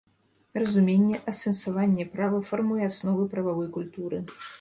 Разуменне, 0.61 1.19
асэнсаванне 1.31 2.05
права 2.15 2.39
фармуе 2.49 2.79
асновы 2.91 3.29
прававой 3.35 3.69
культуры. 3.77 4.23